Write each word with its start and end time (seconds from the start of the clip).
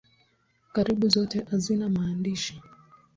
Karibu 0.73 1.09
zote 1.09 1.37
hazina 1.51 1.89
maandishi. 1.89 2.61